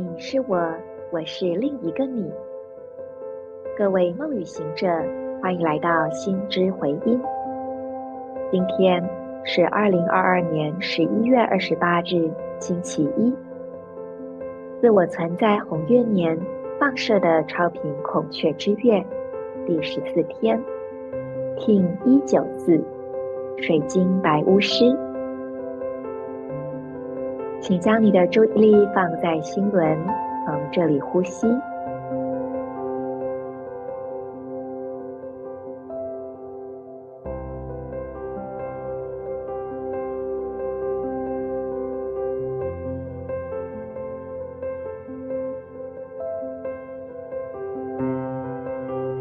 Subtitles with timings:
[0.00, 0.58] 你是我，
[1.10, 2.32] 我是另一个你。
[3.76, 4.88] 各位梦语行者，
[5.42, 7.20] 欢迎来到心之回音。
[8.50, 9.06] 今天
[9.44, 13.30] 是二零二二年十一月二十八日，星期一。
[14.80, 16.38] 自我存在红月年
[16.78, 19.04] 放射的超频孔雀之月
[19.66, 20.58] 第十四天，
[21.58, 22.82] 听一九四，
[23.58, 24.96] 水晶白巫师。
[27.60, 29.96] 请将你的注意力放在心轮，
[30.46, 31.46] 从这里呼吸。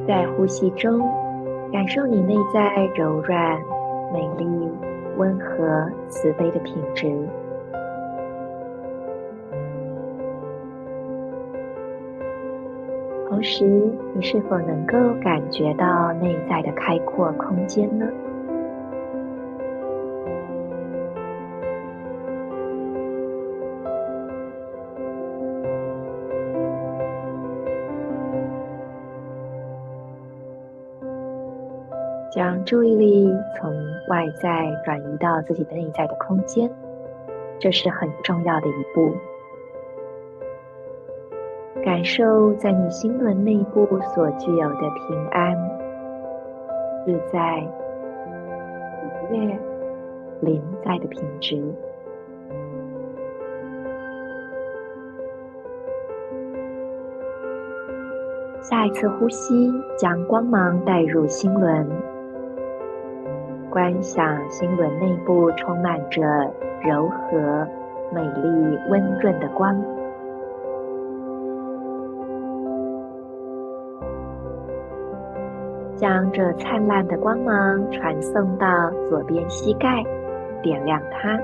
[0.07, 0.99] 在呼吸中，
[1.71, 3.59] 感受你内在柔软、
[4.11, 4.71] 美丽、
[5.17, 7.13] 温和、慈悲的品质。
[13.39, 13.63] 同时，
[14.13, 18.05] 你是否能够感觉到内在的开阔空间呢？
[32.29, 33.73] 将注意力从
[34.09, 36.69] 外在转移到自己的内在的空间，
[37.57, 39.15] 这是很重要的一步。
[41.83, 45.55] 感受在你心轮内部所具有的平安、
[47.05, 47.59] 自在、
[49.31, 49.59] 愉悦、
[50.41, 51.63] 临在的品质。
[58.61, 61.87] 下一次呼吸，将光芒带入心轮，
[63.69, 66.21] 观想心轮内部充满着
[66.83, 67.67] 柔和、
[68.13, 69.81] 美丽、温润的光。
[75.99, 78.65] 将这灿烂的光芒传送到
[79.09, 80.01] 左边膝盖，
[80.63, 81.37] 点亮它；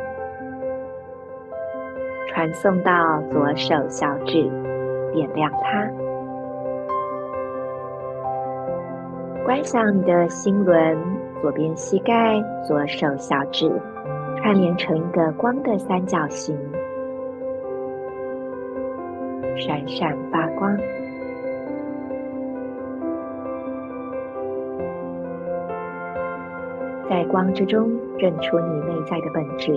[2.29, 4.49] 传送到左手小指，
[5.11, 5.85] 点亮它。
[9.43, 10.97] 观想你的心轮，
[11.41, 13.69] 左边膝盖、左手小指
[14.37, 16.57] 串联成一个光的三角形，
[19.57, 20.77] 闪闪发光。
[27.07, 29.71] 在光之中认出你内在的本质，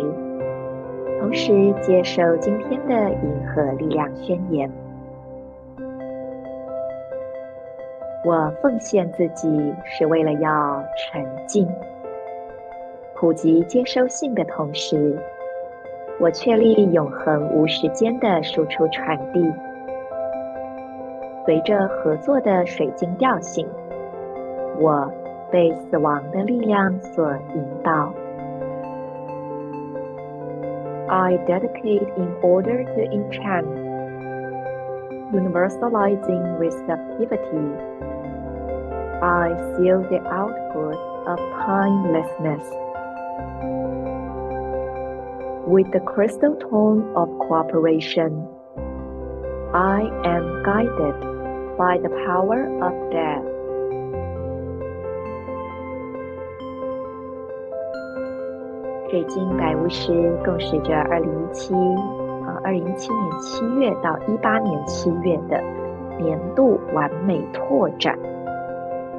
[1.20, 4.70] 同时接受今天的银河力量宣言。
[8.24, 11.68] 我奉献自己是为了要沉静、
[13.14, 15.18] 普及接收性的同时，
[16.18, 19.52] 我确立永恒无时间的输出传递。
[21.44, 23.68] 随着合作的水晶调性，
[24.80, 25.12] 我。
[25.51, 28.13] 被死亡的力量所引导。
[31.09, 33.67] I dedicate in order to enchant,
[35.31, 37.69] universalizing receptivity.
[39.21, 42.66] I seal the output of timelessness
[45.67, 48.47] with the crystal tone of cooperation.
[49.73, 51.19] I am guided
[51.77, 53.56] by the power of death.
[59.10, 61.74] 水晶白巫师共识着二零一七
[62.44, 65.58] 啊，二零一七年七月到一八年七月的
[66.19, 68.19] 年度完美拓展，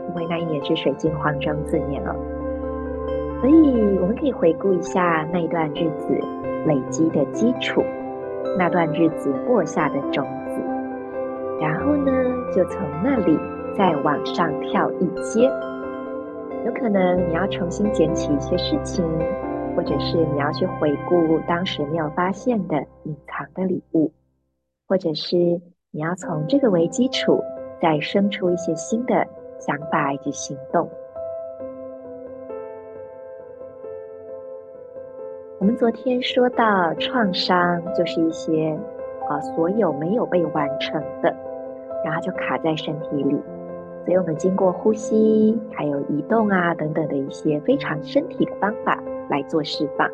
[0.08, 2.16] 因为那一年是水晶黄种子年了，
[3.42, 6.14] 所以我们可以回顾一下那一段日子
[6.68, 7.84] 累积的基础，
[8.60, 10.62] 那段日子播下的种子，
[11.60, 12.12] 然后呢，
[12.56, 13.36] 就从那里
[13.76, 15.52] 再往上跳一阶，
[16.64, 19.04] 有可能你要重新捡起一些事情。
[19.80, 24.12] 或者是你要去回顾当时没有发现的隐藏的礼物，
[24.86, 27.42] 或者是你要从这个为基础，
[27.82, 29.26] 再生出一些新的
[29.58, 30.86] 想法以及行动。
[35.62, 38.78] 我们昨天说到创伤就是一些
[39.30, 41.34] 啊，所有没有被完成的，
[42.04, 43.42] 然后就卡在身体里，
[44.04, 49.02] 所以我们经过呼吸，还有移动啊等等的一些非常身体的方法。
[49.30, 50.10] 来做释放，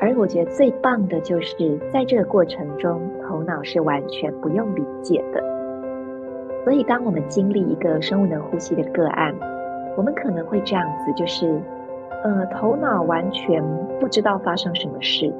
[0.00, 5.42] 而我觉得最棒的就是在这个过程中，头脑是完全不用理解的。
[6.64, 9.34] 所以，当我们经历一个生物能呼吸的个案，
[9.96, 11.60] 我们可能会这样子，就是，
[12.22, 13.62] 呃，头脑完全
[13.98, 15.32] 不知道发生什么事，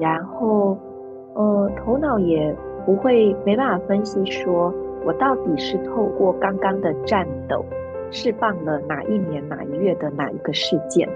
[0.00, 0.76] 然后，
[1.34, 2.54] 呃，头脑也
[2.84, 4.74] 不会没办法分析说，
[5.04, 7.64] 我到底是透过刚刚的颤抖，
[8.10, 11.08] 释放了哪一年哪一月的哪一个事件？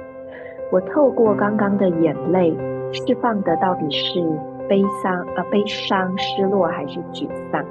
[0.70, 2.54] 我透过刚刚的眼泪，
[2.92, 4.20] 释放的到底是
[4.68, 7.64] 悲伤、呃悲伤、失落还是沮丧？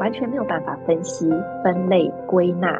[0.00, 1.30] 完全没有办法分析、
[1.62, 2.76] 分类、归纳。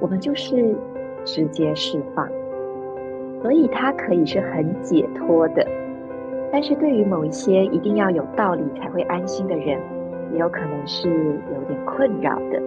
[0.00, 0.76] 我们就是
[1.24, 2.28] 直接释放，
[3.42, 5.64] 所以它可以是很解脱的。
[6.50, 9.78] 但是对于某一些一定要有道理才会安心的人，
[10.32, 12.60] 也有可能是有点困扰的。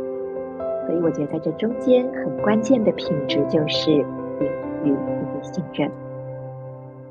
[0.88, 4.06] 所以我觉得在这中间很关键的品质就是
[4.90, 5.92] 允许以及信任。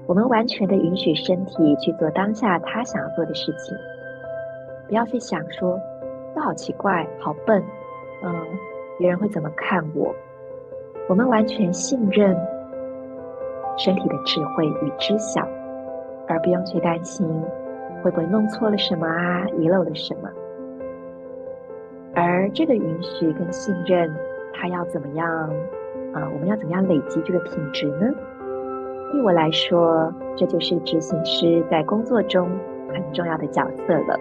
[0.07, 3.77] 我们完全的允许身体去做当下他想要做的事情，
[4.89, 5.79] 不要去想说。
[6.35, 7.63] 这好奇怪，好笨，
[8.25, 8.35] 嗯，
[8.99, 10.13] 别人会怎么看我？
[11.09, 12.37] 我们完全信任
[13.79, 15.47] 身体的智慧与知晓，
[16.27, 17.25] 而不用去担心
[18.03, 20.29] 会不会弄错了什么啊，遗漏了什么。
[22.17, 24.13] 而这个允许跟信任，
[24.53, 25.51] 它要怎么样？
[26.15, 28.11] 啊、呃，我们要怎么样累积这个品质呢？
[29.13, 32.49] 对我来说，这就是执行师在工作中
[32.93, 34.19] 很重要的角色了。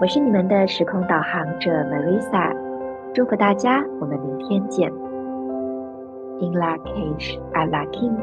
[0.00, 2.54] 我是你们的时空导航者 Marisa，
[3.14, 4.92] 祝福大家，我们明天见。
[6.40, 8.16] In La Cage, a La Kim